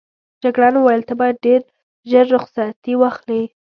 جګړن 0.43 0.73
وویل 0.77 1.03
ته 1.09 1.13
باید 1.19 1.41
ډېر 1.45 1.61
ژر 2.09 2.25
رخصتي 2.35 2.93
واخلې. 2.97 3.41